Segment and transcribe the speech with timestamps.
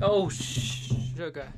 [0.00, 1.48] Oh, shh, sugar.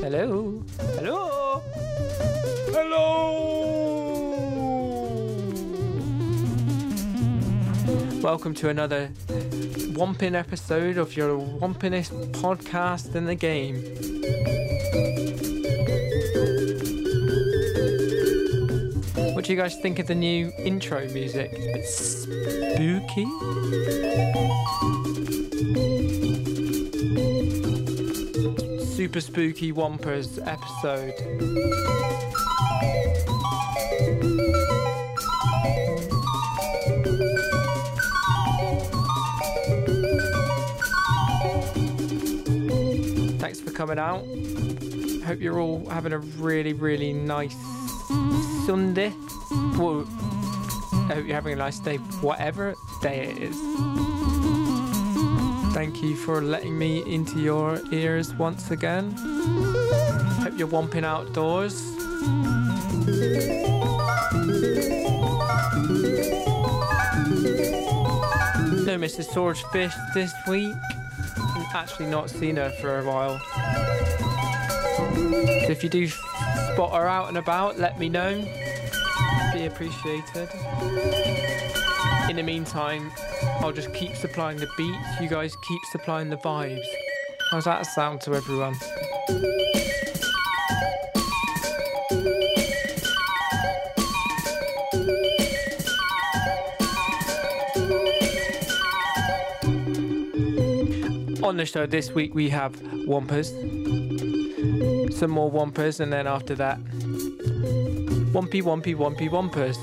[0.00, 0.62] Hello.
[1.00, 1.62] Hello.
[2.70, 3.42] Hello.
[8.22, 9.10] Welcome to another
[9.96, 14.61] Wampin episode of your Wampinest podcast in the game.
[19.52, 21.50] Do you guys think of the new intro music?
[21.52, 23.26] It's spooky.
[28.96, 31.12] Super spooky Wampers episode.
[43.38, 44.24] Thanks for coming out.
[45.26, 47.54] Hope you're all having a really, really nice
[48.64, 49.12] Sunday.
[49.78, 50.06] Well,
[50.92, 53.56] I hope you're having a nice day, whatever day it is.
[55.74, 59.12] Thank you for letting me into your ears once again.
[60.42, 61.92] Hope you're wamping outdoors.
[68.84, 69.32] No Mrs.
[69.32, 70.74] Swordfish this week.
[71.74, 73.40] Actually, not seen her for a while.
[75.64, 78.44] So if you do spot her out and about, let me know.
[79.66, 80.48] Appreciated.
[82.28, 83.10] In the meantime,
[83.60, 85.20] I'll just keep supplying the beats.
[85.20, 86.84] You guys keep supplying the vibes.
[87.50, 88.74] How's that sound to everyone?
[101.42, 102.72] On the show this week, we have
[103.06, 103.52] Wampers,
[105.14, 106.78] some more Wampers, and then after that,
[108.32, 109.76] Wumpy, Wumpy, Wumpy, Wampers.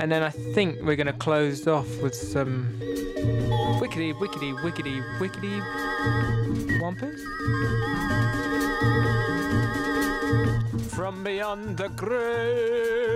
[0.00, 2.66] And then I think we're going to close off with some
[3.80, 5.60] wickety, wickety, wickety, wickety
[6.80, 7.20] Wampers.
[10.90, 13.07] From beyond the grave.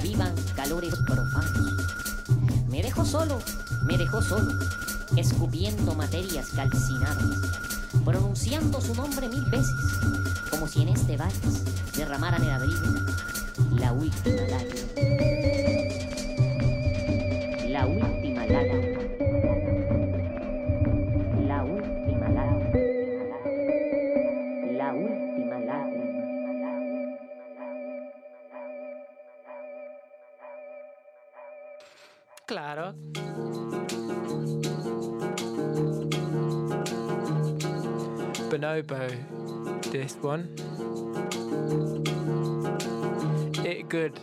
[0.00, 1.74] Que avivan calores profanos.
[2.68, 3.38] Me dejó solo,
[3.84, 4.52] me dejó solo,
[5.16, 7.24] escupiendo materias calcinadas,
[8.04, 9.74] pronunciando su nombre mil veces,
[10.50, 11.64] como si en este vals
[11.96, 12.80] derramaran el abrigo
[13.72, 14.39] la última
[38.50, 39.06] Bonobo,
[39.92, 40.48] this one.
[43.64, 44.18] It good.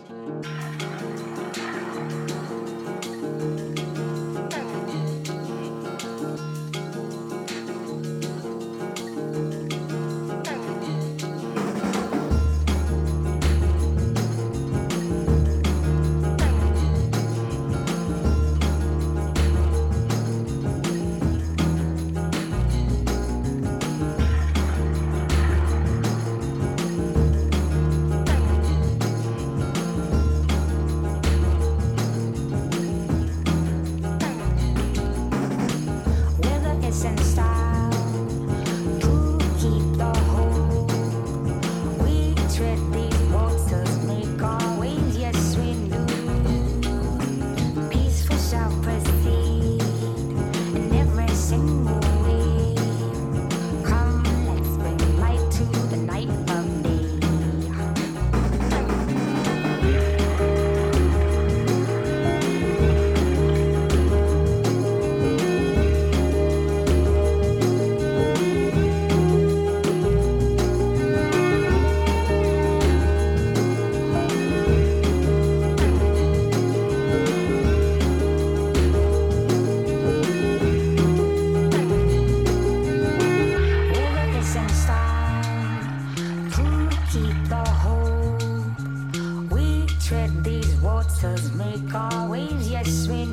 [92.92, 93.27] sweet.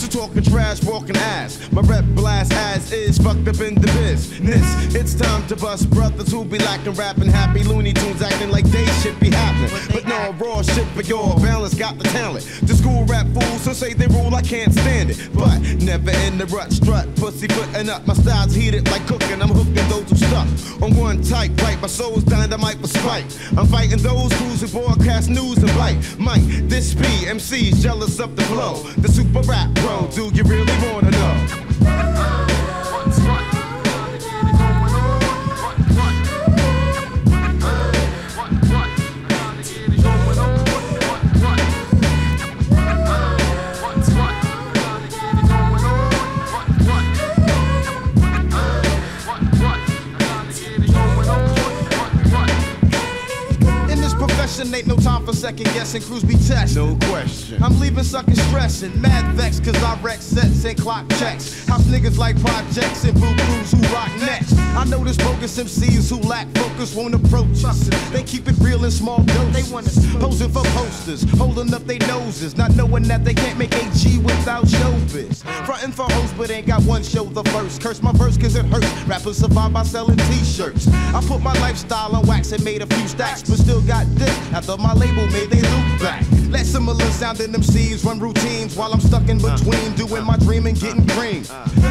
[0.00, 1.70] To talking trash, walking ass.
[1.72, 4.94] My rep blast as is fucked up in the business.
[4.94, 8.86] It's time to bust brothers who be lacking rapping happy Looney Tunes acting like they
[9.02, 9.70] should be happening.
[9.92, 12.44] But no, raw shit for your balance got the talent.
[12.62, 15.28] The school rap fools who say they rule, I can't stand it.
[15.34, 18.06] But never in the rut, strut, pussy putting up.
[18.06, 19.99] My style's heated like cooking, I'm hooking those
[20.30, 21.80] stuck on one type, right?
[21.80, 23.26] My soul's dynamite for spite.
[23.56, 25.98] I'm fighting those who's who broadcast news and blight.
[26.18, 28.74] Mike, this P, MC's jealous of the flow.
[28.98, 31.09] The super rap bro, do you really wanna
[55.60, 56.02] making for second guessing.
[56.02, 56.76] Crews be tested.
[56.76, 57.62] No question.
[57.62, 59.00] I'm leaving suckers stressing.
[59.00, 61.66] Mad vex, cause I wreck sets and clock checks.
[61.66, 64.54] House niggas like projects and boo crews who rock next.
[64.76, 67.88] I know there's bogus MCs who lack focus, won't approach us.
[68.10, 69.52] They keep it real in small doses.
[69.52, 69.86] They want
[70.20, 74.64] posing for posters, holding up their noses, not knowing that they can't make AG without
[74.64, 75.42] showbiz.
[75.66, 77.82] Frontin' for hosts, but ain't got one show the first.
[77.82, 78.90] Curse my verse cause it hurts.
[79.06, 80.88] Rappers survive by selling t-shirts.
[80.88, 84.30] I put my lifestyle on wax and made a few stacks, but still got this
[84.52, 86.24] after my label made they look back.
[86.50, 90.78] Let similar sounding MCs run routines while I'm stuck in between doing my dream and
[90.78, 91.44] getting cream.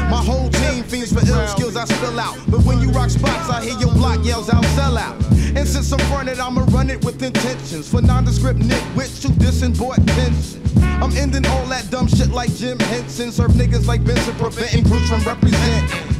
[0.09, 2.37] My whole team fiends for ill skills I spill out.
[2.49, 5.15] But when you rock spots, I hear your block yells out, sell out.
[5.55, 7.89] And since I'm running, I'ma run it with intentions.
[7.89, 10.61] For nondescript nitwits who dissing boy attention.
[11.01, 13.31] I'm ending all that dumb shit like Jim Henson.
[13.31, 16.19] Serve niggas like Benson, preventing crews from representing.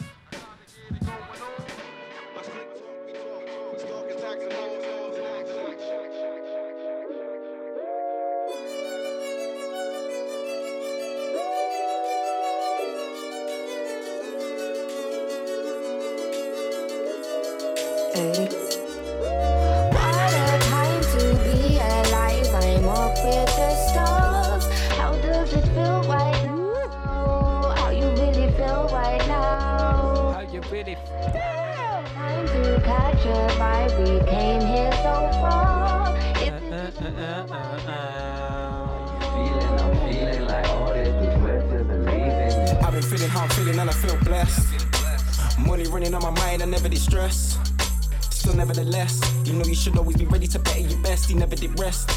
[49.81, 51.27] should always be ready to better your best.
[51.27, 52.07] He never did rest.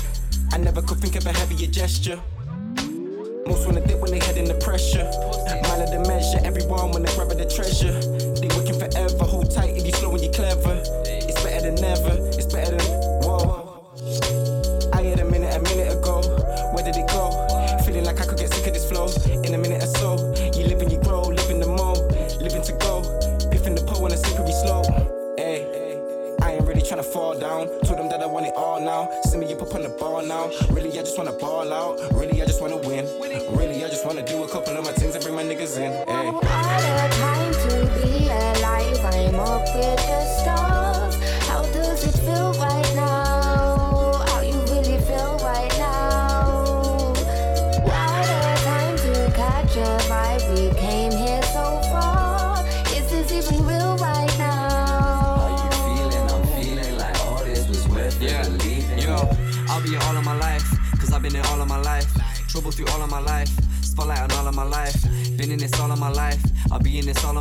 [0.52, 2.20] I never could think of a heavier gesture.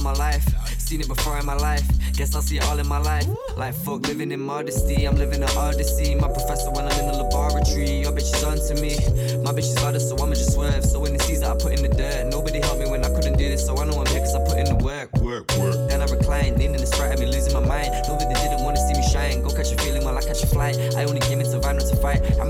[0.03, 0.43] My life.
[0.79, 1.83] Seen it before in my life,
[2.13, 3.25] guess I'll see it all in my life.
[3.55, 6.13] Like fuck living in modesty, I'm living an odyssey.
[6.15, 8.97] My professor when I'm in the laboratory, your bitch is onto me.
[9.43, 10.83] My bitch is us, so I'ma just swerve.
[10.83, 11.92] So when it sees that I put in the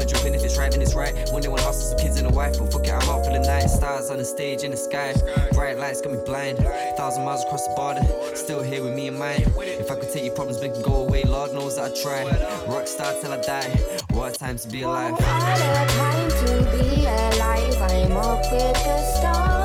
[0.05, 1.13] jump in if it's right, then it's right.
[1.31, 3.31] One day when hustle some kids and a wife, but fuck it, I'm out for
[3.31, 3.67] the night.
[3.67, 5.13] Stars on the stage in the sky.
[5.53, 6.57] Bright lights got me blind.
[6.98, 8.05] Thousand miles across the border,
[8.36, 9.43] still here with me and mine.
[9.57, 12.24] If I could take your problems, make them go away, Lord knows that I try.
[12.67, 13.69] Rock star till I die.
[14.12, 15.13] What a time to be alive.
[15.13, 17.81] What a time to be alive.
[17.81, 19.62] I'm up with the stars.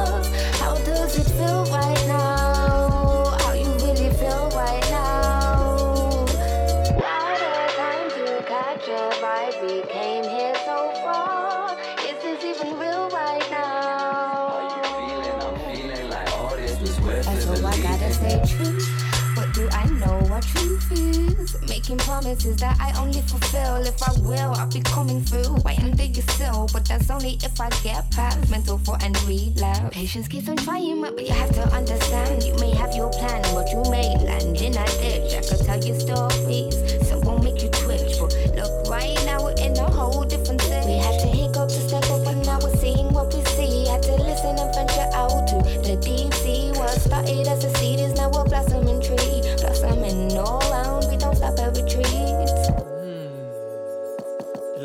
[21.88, 23.76] Making promises that I only fulfill.
[23.76, 25.54] If I will, I'll be coming through.
[25.64, 29.97] Right under your sill, but that's only if I get past mental for and relapse.
[29.97, 32.42] Patience keeps on trying, but you have to understand.
[32.42, 35.33] You may have your plan, but you may land in a ditch.
[35.33, 38.18] I could tell you stories, some won't make you twitch.
[38.21, 40.87] But look, right now we're in a whole different thing.
[40.87, 41.28] We had to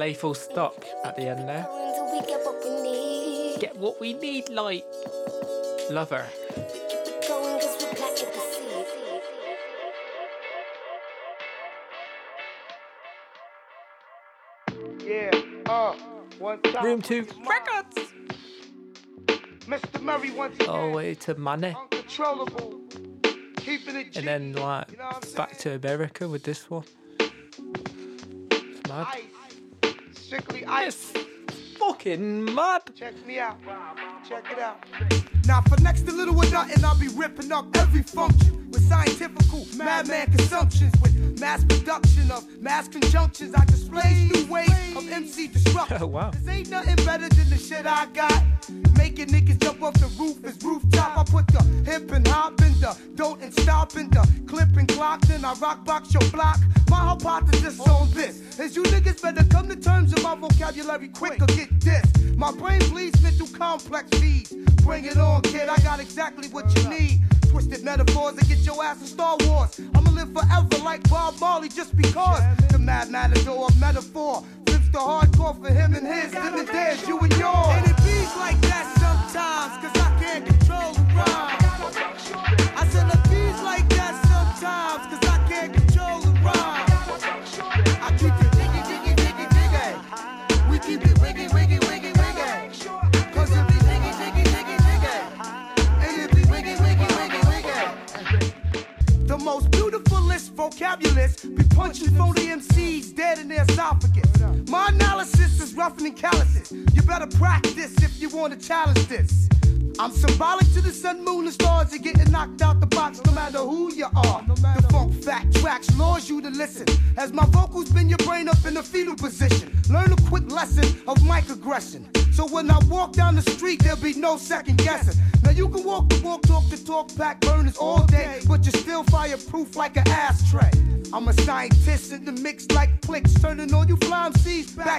[0.03, 1.65] Lay full stop at the end there.
[2.27, 3.60] Get what we need.
[3.62, 4.83] Get what we need, like.
[5.89, 6.25] Lover.
[6.53, 8.88] Keep it going 'cause we planted the seed.
[15.05, 15.31] Yeah,
[15.72, 15.93] uh,
[16.39, 16.83] one time.
[16.86, 18.12] Room two records.
[19.65, 20.01] Mr.
[20.01, 20.93] Murray once All the again.
[20.93, 21.74] way to money.
[21.79, 22.81] Uncontrollable.
[23.55, 26.83] Keeping it And then, like, You know back to America with this one.
[27.22, 29.07] It's mad.
[29.13, 29.42] Ice.
[30.33, 31.13] Strictly ice.
[31.77, 32.81] Fucking mad.
[32.95, 33.59] Check me out.
[34.27, 34.83] Check it out.
[35.45, 39.65] Now for next to little or nothing, I'll be ripping up every function with scientifical
[39.77, 43.53] madman consumptions with mass production of mass conjunctions.
[43.55, 46.01] I display new ways of MC destruction.
[46.13, 46.31] Wow.
[46.31, 48.43] This ain't nothing better than the shit I got.
[48.97, 51.17] Making niggas jump off the roof is rooftop.
[51.17, 54.87] I put the hip and hop in the don't and stop in the clip and
[54.87, 55.21] clock.
[55.21, 56.59] Then I rock box your block.
[56.89, 61.41] My hypothesis on this is you niggas better come to terms with my vocabulary quick
[61.41, 62.05] or get this.
[62.35, 64.51] My brain bleeds mental complex feeds.
[64.83, 65.69] Bring it on, kid.
[65.69, 67.21] I got exactly what you need.
[67.53, 69.79] Twisted metaphors that get your ass in Star Wars.
[69.93, 72.41] I'ma live forever like Bob Marley just because
[72.72, 74.43] the mad matador metaphor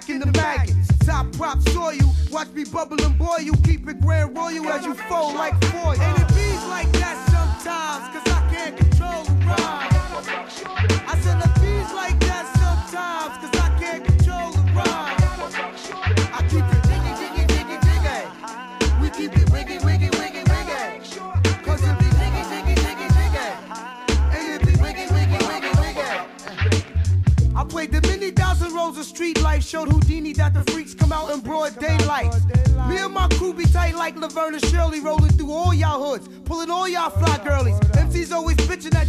[0.07, 0.99] back into maggots.
[1.07, 4.85] Top prop saw you, watch me bubble and boil you, keep it grand royal as
[4.85, 6.24] you fold like foil.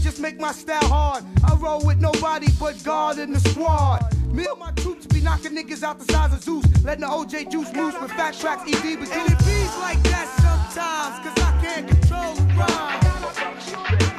[0.06, 1.24] Just make my style hard.
[1.44, 4.06] I roll with nobody but God in the squad.
[4.32, 7.50] Me and my troops be knocking niggas out the size of Zeus, letting the OJ
[7.52, 11.60] juice loose with fat tracks, ED but And it beats like that sometimes, cause I
[11.60, 13.02] can't control the rhyme.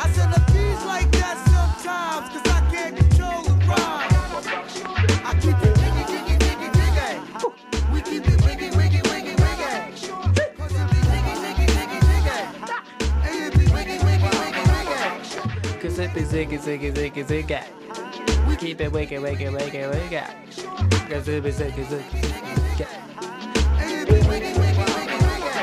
[0.00, 4.05] I said it beats like that sometimes, cause I can't control the rhyme.
[18.90, 20.22] Wiggy, wiggy, wiggy, wiggy.
[21.10, 22.86] Cause it be diggy, diggy, diggy, diggy.
[23.78, 25.56] And it be wiggy, wiggy, wiggy, wiggy.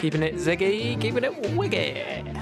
[0.00, 2.33] Keeping it ziggy, keeping it wiggy.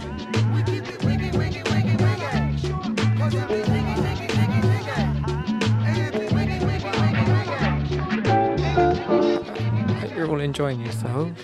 [10.22, 11.42] You're all enjoying yourselves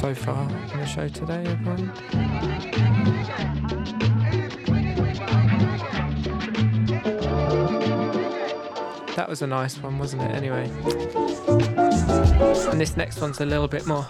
[0.00, 1.92] so far on the show today, everyone.
[9.14, 10.30] That was a nice one, wasn't it?
[10.30, 10.70] Anyway.
[12.70, 14.06] And this next one's a little bit more.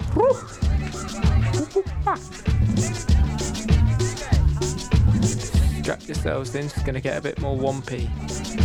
[5.83, 8.64] Strap yourselves in, it's going to get a bit more wompy.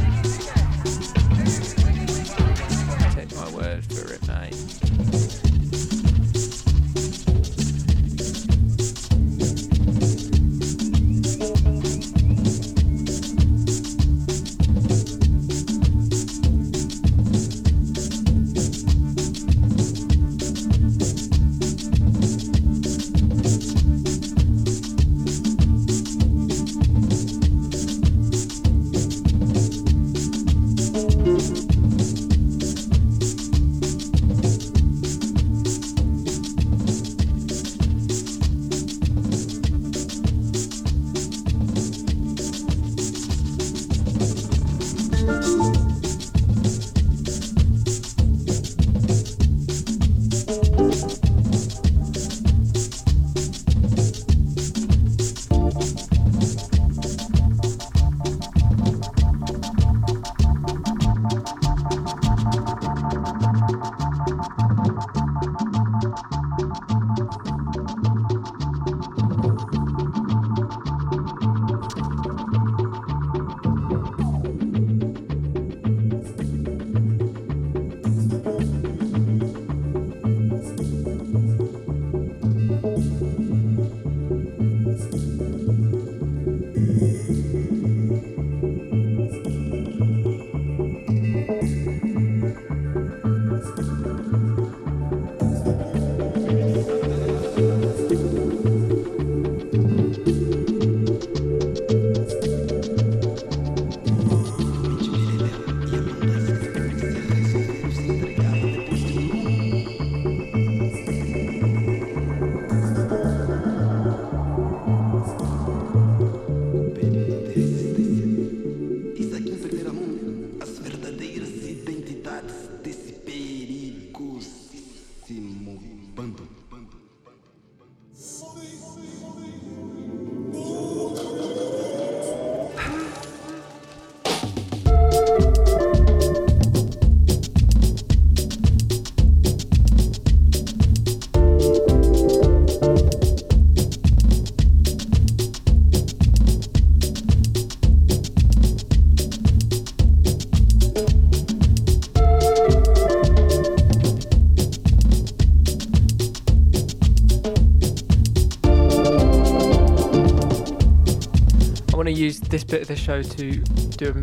[162.49, 163.57] This bit of the show to
[163.97, 164.13] do a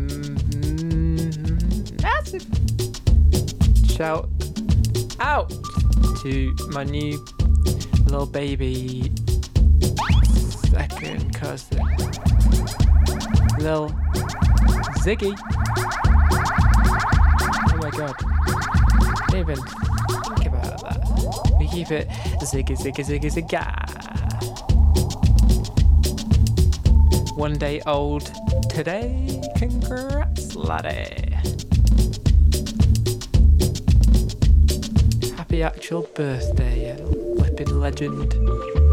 [2.01, 2.45] massive
[3.89, 4.27] shout
[5.21, 5.49] out
[6.21, 7.23] to my new
[8.05, 9.11] little baby
[10.67, 11.79] second cousin,
[13.59, 13.89] little
[14.99, 15.33] Ziggy.
[17.71, 18.15] Oh my god.
[19.35, 21.55] Even think about that.
[21.59, 22.09] We keep it
[22.41, 23.86] Ziggy, Ziggy, Ziggy, Zigga.
[27.37, 28.31] One day old
[28.67, 29.39] today.
[29.57, 31.35] Congrats, laddie.
[35.37, 38.86] Happy actual birthday, you flipping legend.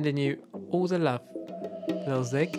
[0.00, 0.38] Sending you
[0.70, 1.20] all the love,
[2.06, 2.56] little Zig.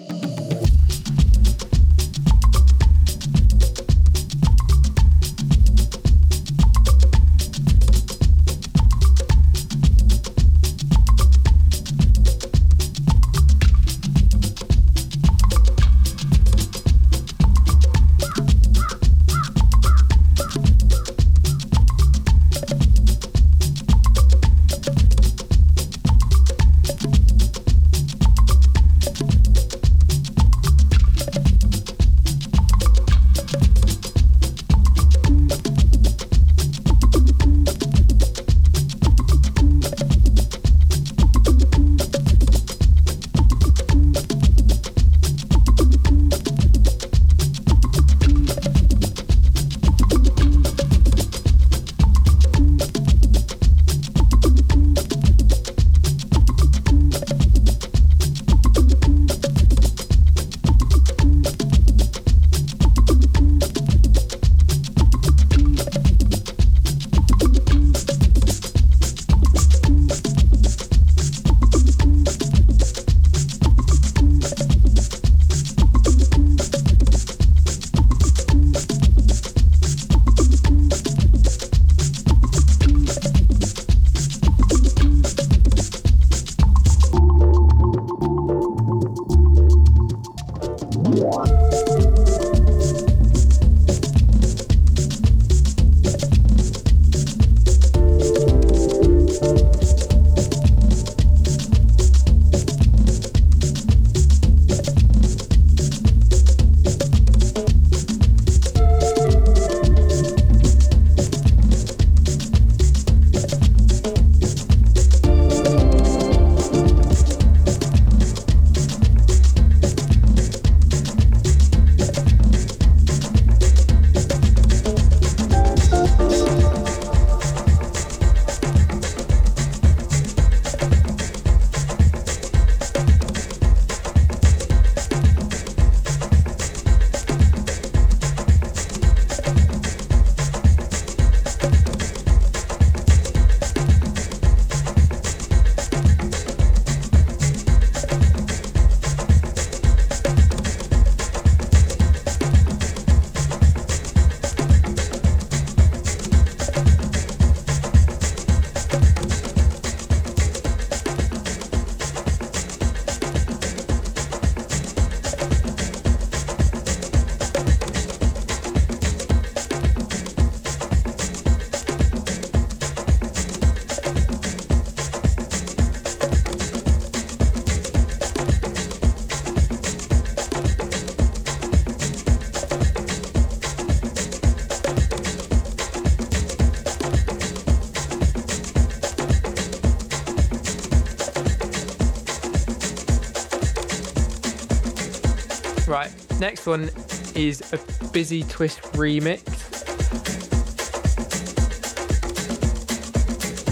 [196.41, 196.89] next one
[197.35, 197.77] is a
[198.07, 199.43] Busy Twist remix.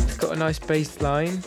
[0.07, 1.41] It's got a nice bass line.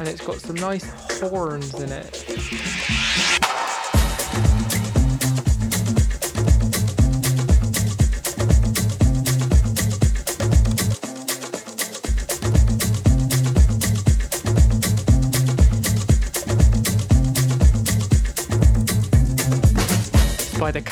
[0.00, 0.84] And it's got some nice
[1.20, 3.53] horns in it.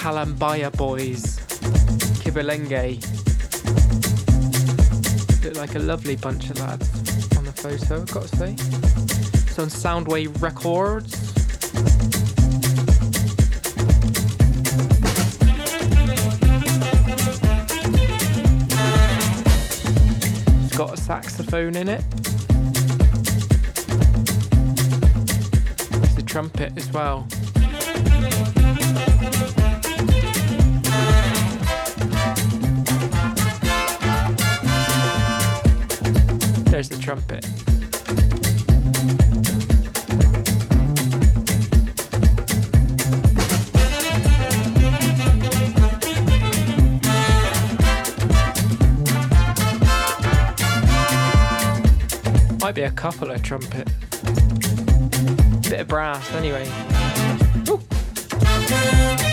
[0.03, 1.37] Kalambaya boys,
[2.25, 2.99] Kibalenge.
[5.45, 6.91] Look like a lovely bunch of lads
[7.37, 8.53] on the photo, I've got to say.
[8.55, 11.15] It's on Soundway Records.
[20.65, 22.05] It's got a saxophone in it.
[26.03, 27.29] It's a trumpet as well.
[36.83, 37.47] There's the trumpet.
[52.61, 53.89] Might be a couple of trumpet.
[55.63, 56.67] Bit of brass anyway.
[57.69, 59.32] Ooh.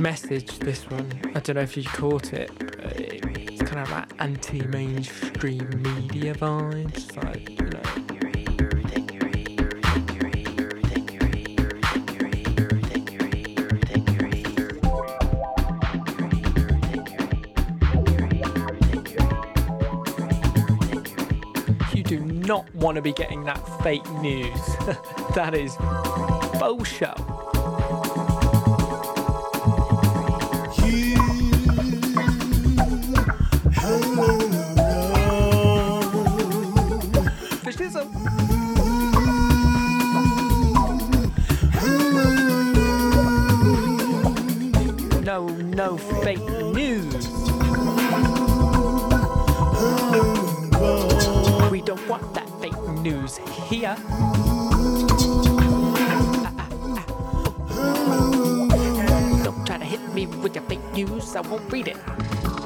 [0.00, 0.58] Message.
[0.60, 2.50] This one, I don't know if you caught it.
[2.80, 7.80] It's kind of like anti-mainstream media vibes, like you know.
[21.94, 24.48] You do not want to be getting that fake news.
[25.34, 25.76] that is
[26.58, 27.19] bullshit.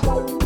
[0.06, 0.43] It.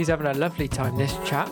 [0.00, 1.50] He's having a lovely time, this chap.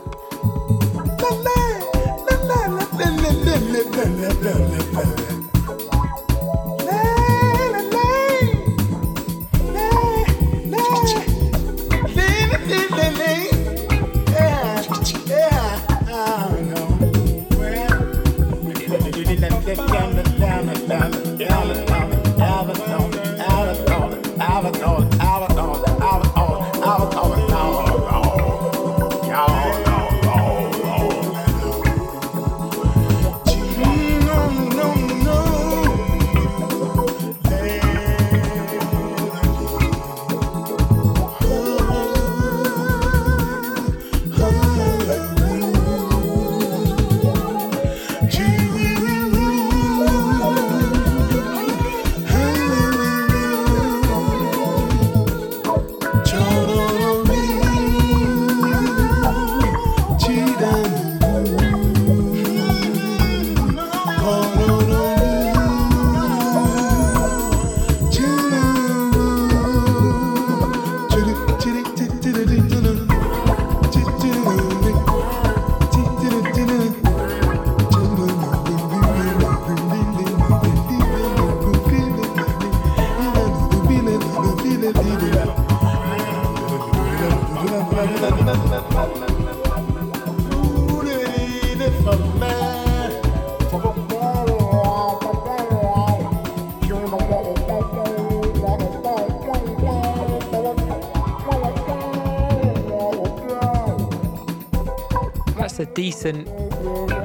[105.98, 106.46] Decent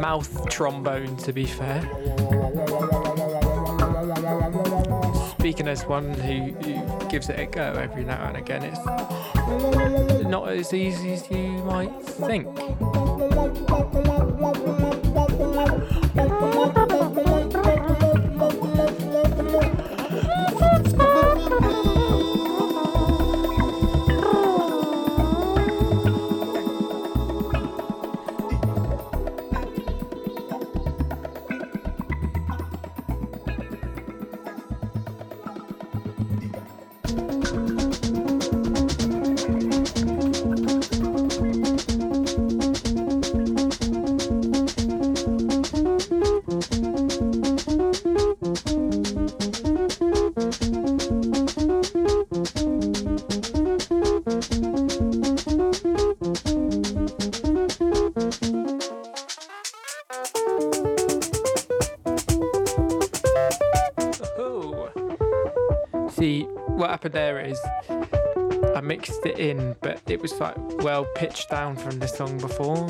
[0.02, 1.80] mouth trombone, to be fair.
[5.38, 10.50] Speaking as one who, who gives it a go every now and again, it's not
[10.50, 12.48] as easy as you might think.
[71.24, 72.86] Pitched down from the song before.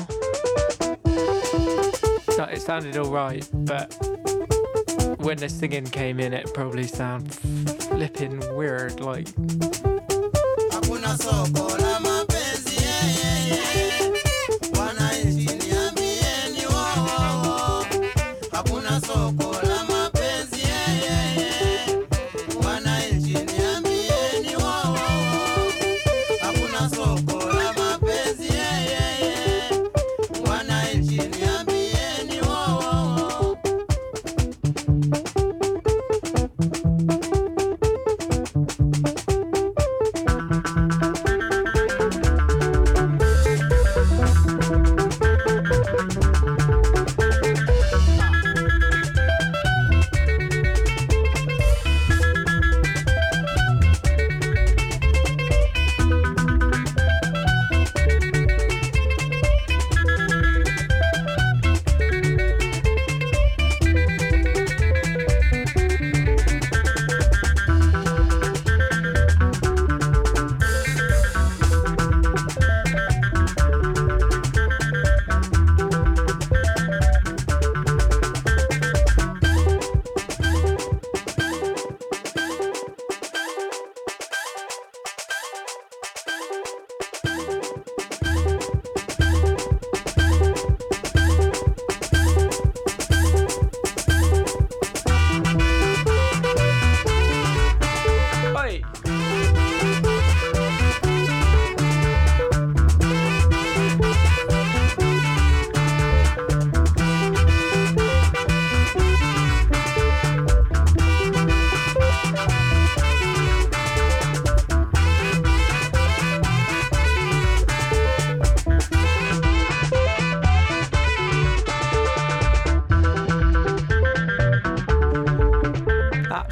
[2.36, 3.94] No, it sounded alright, but
[5.18, 8.98] when the singing came in, it probably sounded flipping weird.
[8.98, 9.28] Like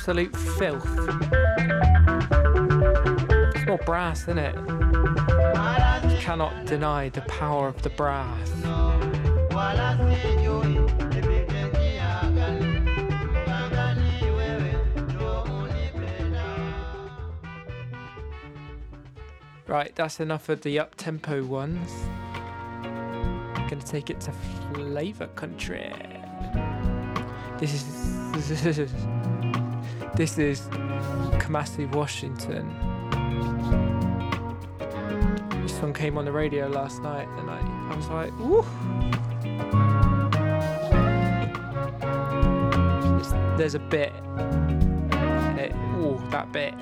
[0.05, 0.85] Absolute filth.
[3.55, 4.57] It's more brass, isn't it?
[4.57, 8.51] You cannot deny the power of the brass.
[19.69, 21.89] Right, that's enough of the up tempo ones.
[22.83, 24.33] I'm gonna take it to
[24.75, 25.93] flavor country.
[27.61, 27.85] This is
[28.51, 28.93] this is
[30.15, 30.61] this is
[31.41, 32.69] Kamasi, Washington.
[35.63, 37.59] This song came on the radio last night, and I
[37.91, 38.65] I was like, woo.
[43.57, 44.13] There's a bit.
[45.59, 46.75] It, ooh, that bit.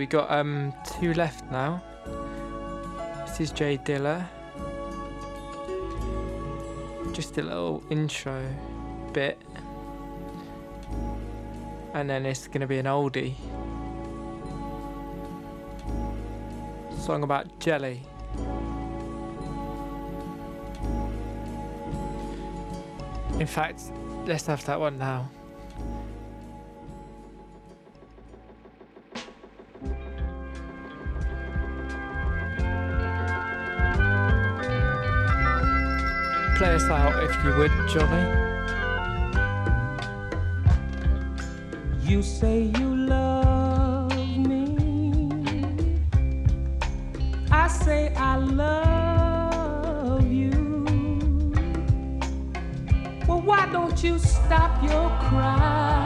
[0.00, 1.82] We got um two left now.
[3.26, 4.26] This is Jay Dilla
[7.12, 8.42] just a little intro
[9.12, 9.38] bit.
[11.92, 13.34] And then it's going to be an oldie.
[16.98, 18.00] Song about jelly.
[23.38, 23.82] In fact,
[24.24, 25.28] let's have that one now.
[36.60, 38.22] Play us out if you would, Johnny.
[42.02, 44.76] You say you love me.
[47.50, 50.50] I say I love you.
[53.26, 55.99] Well, why don't you stop your crying?